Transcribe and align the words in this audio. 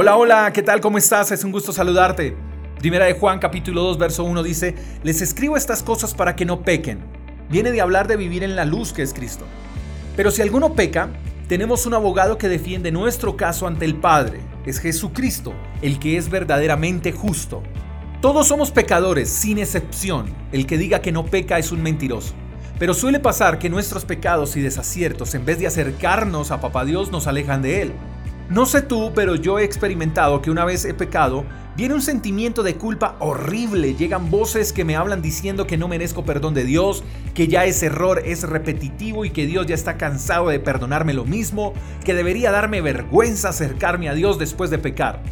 Hola, 0.00 0.16
hola, 0.16 0.52
¿qué 0.52 0.62
tal? 0.62 0.80
¿Cómo 0.80 0.96
estás? 0.96 1.32
Es 1.32 1.42
un 1.42 1.50
gusto 1.50 1.72
saludarte. 1.72 2.36
Primera 2.78 3.06
de 3.06 3.14
Juan 3.14 3.40
capítulo 3.40 3.82
2 3.82 3.98
verso 3.98 4.22
1 4.22 4.44
dice, 4.44 4.76
les 5.02 5.20
escribo 5.20 5.56
estas 5.56 5.82
cosas 5.82 6.14
para 6.14 6.36
que 6.36 6.44
no 6.44 6.62
pequen. 6.62 7.00
Viene 7.50 7.72
de 7.72 7.80
hablar 7.80 8.06
de 8.06 8.16
vivir 8.16 8.44
en 8.44 8.54
la 8.54 8.64
luz 8.64 8.92
que 8.92 9.02
es 9.02 9.12
Cristo. 9.12 9.44
Pero 10.14 10.30
si 10.30 10.40
alguno 10.40 10.74
peca, 10.74 11.08
tenemos 11.48 11.84
un 11.84 11.94
abogado 11.94 12.38
que 12.38 12.46
defiende 12.46 12.92
nuestro 12.92 13.36
caso 13.36 13.66
ante 13.66 13.86
el 13.86 13.96
Padre. 13.96 14.38
Es 14.64 14.78
Jesucristo, 14.78 15.52
el 15.82 15.98
que 15.98 16.16
es 16.16 16.30
verdaderamente 16.30 17.10
justo. 17.10 17.64
Todos 18.20 18.46
somos 18.46 18.70
pecadores, 18.70 19.28
sin 19.28 19.58
excepción. 19.58 20.32
El 20.52 20.68
que 20.68 20.78
diga 20.78 21.00
que 21.00 21.10
no 21.10 21.26
peca 21.26 21.58
es 21.58 21.72
un 21.72 21.82
mentiroso. 21.82 22.34
Pero 22.78 22.94
suele 22.94 23.18
pasar 23.18 23.58
que 23.58 23.68
nuestros 23.68 24.04
pecados 24.04 24.56
y 24.56 24.60
desaciertos, 24.60 25.34
en 25.34 25.44
vez 25.44 25.58
de 25.58 25.66
acercarnos 25.66 26.52
a 26.52 26.60
Papá 26.60 26.84
Dios, 26.84 27.10
nos 27.10 27.26
alejan 27.26 27.62
de 27.62 27.82
Él. 27.82 27.92
No 28.50 28.64
sé 28.64 28.80
tú, 28.80 29.12
pero 29.14 29.34
yo 29.34 29.58
he 29.58 29.64
experimentado 29.64 30.40
que 30.40 30.50
una 30.50 30.64
vez 30.64 30.86
he 30.86 30.94
pecado, 30.94 31.44
viene 31.76 31.92
un 31.92 32.00
sentimiento 32.00 32.62
de 32.62 32.76
culpa 32.76 33.16
horrible. 33.18 33.94
Llegan 33.94 34.30
voces 34.30 34.72
que 34.72 34.86
me 34.86 34.96
hablan 34.96 35.20
diciendo 35.20 35.66
que 35.66 35.76
no 35.76 35.86
merezco 35.86 36.24
perdón 36.24 36.54
de 36.54 36.64
Dios, 36.64 37.04
que 37.34 37.46
ya 37.46 37.66
ese 37.66 37.86
error 37.86 38.22
es 38.24 38.44
repetitivo 38.44 39.26
y 39.26 39.30
que 39.30 39.44
Dios 39.44 39.66
ya 39.66 39.74
está 39.74 39.98
cansado 39.98 40.48
de 40.48 40.60
perdonarme 40.60 41.12
lo 41.12 41.26
mismo, 41.26 41.74
que 42.06 42.14
debería 42.14 42.50
darme 42.50 42.80
vergüenza 42.80 43.50
acercarme 43.50 44.08
a 44.08 44.14
Dios 44.14 44.38
después 44.38 44.70
de 44.70 44.78
pecar. 44.78 45.22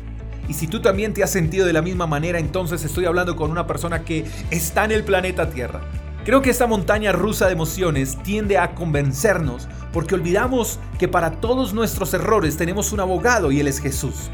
Y 0.47 0.53
si 0.53 0.67
tú 0.67 0.83
también 0.83 1.15
te 1.15 1.25
has 1.25 1.31
sentido 1.31 1.67
de 1.67 1.73
la 1.73 1.81
misma 1.81 2.07
manera, 2.07 2.39
entonces 2.39 2.85
estoy 2.85 3.07
hablando 3.07 3.35
con 3.35 3.51
una 3.51 3.67
persona 3.67 4.05
que 4.05 4.27
está 4.51 4.85
en 4.85 4.93
el 4.93 5.05
planeta 5.05 5.49
Tierra. 5.49 5.81
Creo 6.27 6.43
que 6.43 6.51
esta 6.51 6.67
montaña 6.67 7.13
rusa 7.13 7.47
de 7.47 7.53
emociones 7.53 8.21
tiende 8.25 8.59
a 8.59 8.75
convencernos 8.75 9.69
porque 9.97 10.15
olvidamos 10.15 10.79
que 10.99 11.09
para 11.09 11.41
todos 11.41 11.73
nuestros 11.73 12.13
errores 12.13 12.59
tenemos 12.59 12.93
un 12.93 13.01
abogado 13.01 13.51
y 13.51 13.61
Él 13.61 13.67
es 13.67 13.79
Jesús. 13.79 14.31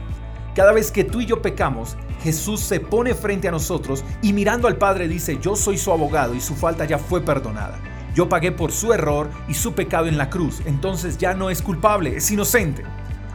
Cada 0.57 0.73
vez 0.73 0.91
que 0.91 1.05
tú 1.05 1.21
y 1.21 1.27
yo 1.27 1.41
pecamos, 1.41 1.97
Jesús 2.25 2.59
se 2.59 2.81
pone 2.81 3.15
frente 3.15 3.47
a 3.47 3.53
nosotros 3.53 4.03
y 4.23 4.33
mirando 4.33 4.67
al 4.67 4.77
Padre 4.77 5.07
dice, 5.07 5.39
yo 5.41 5.55
soy 5.55 5.79
su 5.79 5.93
abogado 5.93 6.35
y 6.35 6.41
su 6.41 6.57
falta 6.57 6.85
ya 6.85 6.99
fue 6.99 7.21
perdonada. 7.21 7.79
Yo 8.13 8.29
pagué 8.29 8.51
por 8.51 8.73
su 8.73 8.93
error 8.93 9.31
y 9.47 9.55
su 9.55 9.73
pecado 9.73 10.09
en 10.09 10.19
la 10.19 10.31
cruz, 10.31 10.63
entonces 10.67 11.17
ya 11.17 11.33
no 11.33 11.49
es 11.49 11.63
culpable, 11.63 12.17
es 12.17 12.29
inocente. 12.33 12.83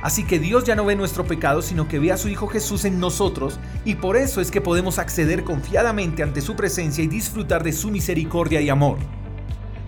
Así 0.02 0.26
que 0.26 0.38
Dios 0.38 0.66
ya 0.66 0.76
no 0.76 0.84
ve 0.84 0.98
nuestro 0.98 1.24
pecado, 1.26 1.62
sino 1.62 1.88
que 1.88 1.98
ve 1.98 2.12
a 2.12 2.18
su 2.18 2.28
Hijo 2.28 2.48
Jesús 2.48 2.84
en 2.84 3.00
nosotros, 3.00 3.58
y 3.86 3.96
por 3.96 4.18
eso 4.18 4.42
es 4.42 4.52
que 4.52 4.60
podemos 4.60 5.00
acceder 5.00 5.46
confiadamente 5.46 6.24
ante 6.24 6.42
su 6.42 6.58
presencia 6.58 7.06
y 7.06 7.08
disfrutar 7.08 7.64
de 7.64 7.72
su 7.72 7.90
misericordia 7.90 8.60
y 8.60 8.68
amor. 8.68 8.98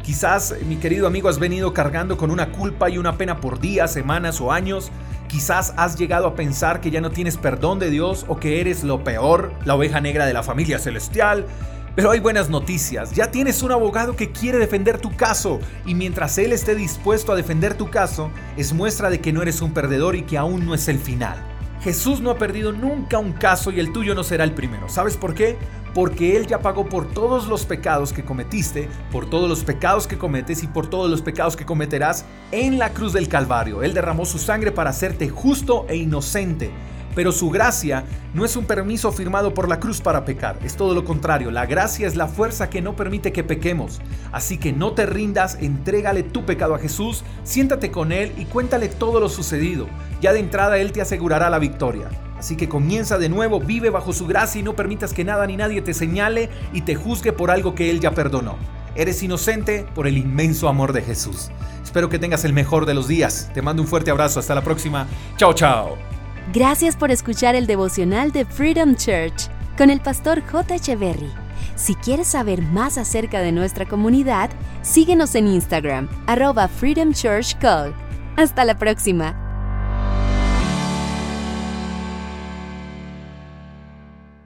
Quizás, 0.03 0.55
mi 0.65 0.77
querido 0.77 1.07
amigo, 1.07 1.29
has 1.29 1.39
venido 1.39 1.73
cargando 1.73 2.17
con 2.17 2.31
una 2.31 2.51
culpa 2.51 2.89
y 2.89 2.97
una 2.97 3.17
pena 3.17 3.39
por 3.39 3.59
días, 3.59 3.93
semanas 3.93 4.41
o 4.41 4.51
años. 4.51 4.91
Quizás 5.27 5.73
has 5.77 5.97
llegado 5.97 6.27
a 6.27 6.35
pensar 6.35 6.81
que 6.81 6.89
ya 6.89 7.01
no 7.01 7.11
tienes 7.11 7.37
perdón 7.37 7.77
de 7.79 7.89
Dios 7.89 8.25
o 8.27 8.37
que 8.37 8.61
eres 8.61 8.83
lo 8.83 9.03
peor, 9.03 9.53
la 9.65 9.75
oveja 9.75 10.01
negra 10.01 10.25
de 10.25 10.33
la 10.33 10.41
familia 10.41 10.79
celestial. 10.79 11.45
Pero 11.95 12.11
hay 12.11 12.19
buenas 12.19 12.49
noticias, 12.49 13.11
ya 13.11 13.29
tienes 13.29 13.61
un 13.61 13.71
abogado 13.71 14.15
que 14.15 14.31
quiere 14.31 14.57
defender 14.57 14.99
tu 14.99 15.15
caso 15.15 15.59
y 15.85 15.95
mientras 15.95 16.37
él 16.37 16.53
esté 16.53 16.73
dispuesto 16.73 17.33
a 17.33 17.35
defender 17.35 17.73
tu 17.73 17.89
caso, 17.89 18.31
es 18.55 18.73
muestra 18.73 19.09
de 19.09 19.19
que 19.19 19.33
no 19.33 19.41
eres 19.41 19.61
un 19.61 19.73
perdedor 19.73 20.15
y 20.15 20.21
que 20.23 20.37
aún 20.37 20.65
no 20.65 20.73
es 20.73 20.87
el 20.87 20.97
final. 20.97 21.37
Jesús 21.81 22.19
no 22.19 22.29
ha 22.31 22.37
perdido 22.37 22.71
nunca 22.71 23.19
un 23.19 23.33
caso 23.33 23.71
y 23.71 23.79
el 23.79 23.93
tuyo 23.93 24.13
no 24.13 24.23
será 24.23 24.43
el 24.43 24.53
primero. 24.53 24.89
¿Sabes 24.89 25.17
por 25.17 25.33
qué? 25.33 25.57
Porque 25.93 26.37
Él 26.37 26.47
ya 26.47 26.59
pagó 26.59 26.87
por 26.87 27.07
todos 27.07 27.47
los 27.47 27.65
pecados 27.65 28.13
que 28.13 28.23
cometiste, 28.23 28.89
por 29.11 29.29
todos 29.29 29.49
los 29.49 29.63
pecados 29.63 30.07
que 30.07 30.17
cometes 30.17 30.63
y 30.63 30.67
por 30.67 30.87
todos 30.87 31.09
los 31.09 31.21
pecados 31.21 31.55
que 31.55 31.65
cometerás 31.65 32.25
en 32.51 32.77
la 32.77 32.91
cruz 32.91 33.13
del 33.13 33.27
Calvario. 33.27 33.83
Él 33.83 33.93
derramó 33.93 34.25
su 34.25 34.37
sangre 34.37 34.71
para 34.71 34.91
hacerte 34.91 35.29
justo 35.29 35.85
e 35.89 35.95
inocente. 35.95 36.71
Pero 37.15 37.31
su 37.31 37.49
gracia 37.49 38.05
no 38.33 38.45
es 38.45 38.55
un 38.55 38.65
permiso 38.65 39.11
firmado 39.11 39.53
por 39.53 39.67
la 39.67 39.79
cruz 39.79 39.99
para 39.99 40.25
pecar, 40.25 40.59
es 40.63 40.75
todo 40.75 40.93
lo 40.93 41.03
contrario, 41.03 41.49
la 41.51 41.65
gracia 41.65 42.07
es 42.07 42.15
la 42.15 42.27
fuerza 42.27 42.69
que 42.69 42.81
no 42.81 42.95
permite 42.95 43.31
que 43.31 43.43
pequemos. 43.43 43.99
Así 44.31 44.57
que 44.57 44.71
no 44.71 44.93
te 44.93 45.05
rindas, 45.05 45.57
entrégale 45.59 46.23
tu 46.23 46.45
pecado 46.45 46.75
a 46.75 46.79
Jesús, 46.79 47.23
siéntate 47.43 47.89
con 47.91 48.11
Él 48.11 48.31
y 48.37 48.45
cuéntale 48.45 48.89
todo 48.89 49.19
lo 49.19 49.27
sucedido. 49.27 49.87
Ya 50.21 50.33
de 50.33 50.39
entrada 50.39 50.77
Él 50.77 50.91
te 50.91 51.01
asegurará 51.01 51.49
la 51.49 51.59
victoria. 51.59 52.07
Así 52.39 52.55
que 52.55 52.69
comienza 52.69 53.17
de 53.17 53.29
nuevo, 53.29 53.59
vive 53.59 53.89
bajo 53.89 54.13
su 54.13 54.25
gracia 54.25 54.59
y 54.59 54.63
no 54.63 54.75
permitas 54.75 55.13
que 55.13 55.25
nada 55.25 55.45
ni 55.45 55.57
nadie 55.57 55.81
te 55.81 55.93
señale 55.93 56.49
y 56.73 56.81
te 56.81 56.95
juzgue 56.95 57.33
por 57.33 57.51
algo 57.51 57.75
que 57.75 57.89
Él 57.89 57.99
ya 57.99 58.11
perdonó. 58.11 58.55
Eres 58.95 59.21
inocente 59.21 59.85
por 59.93 60.07
el 60.07 60.17
inmenso 60.17 60.69
amor 60.69 60.93
de 60.93 61.01
Jesús. 61.01 61.51
Espero 61.83 62.09
que 62.09 62.19
tengas 62.19 62.45
el 62.45 62.53
mejor 62.53 62.85
de 62.85 62.93
los 62.93 63.07
días. 63.07 63.51
Te 63.53 63.61
mando 63.61 63.81
un 63.81 63.87
fuerte 63.87 64.11
abrazo. 64.11 64.39
Hasta 64.39 64.55
la 64.55 64.63
próxima. 64.63 65.07
Chao, 65.37 65.53
chao. 65.53 65.97
Gracias 66.53 66.95
por 66.95 67.11
escuchar 67.11 67.55
el 67.55 67.67
devocional 67.67 68.31
de 68.31 68.45
Freedom 68.45 68.95
Church 68.95 69.49
con 69.77 69.89
el 69.89 69.99
pastor 69.99 70.41
J. 70.41 70.75
Echeverry. 70.75 71.31
Si 71.75 71.95
quieres 71.95 72.27
saber 72.27 72.61
más 72.61 72.97
acerca 72.97 73.39
de 73.39 73.51
nuestra 73.51 73.85
comunidad, 73.85 74.49
síguenos 74.81 75.35
en 75.35 75.47
Instagram, 75.47 76.09
arroba 76.27 76.67
Freedom 76.67 77.13
Church 77.13 77.57
Call. 77.59 77.93
Hasta 78.35 78.65
la 78.65 78.77
próxima. 78.77 79.48